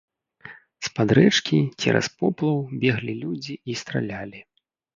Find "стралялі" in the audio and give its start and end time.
3.87-4.39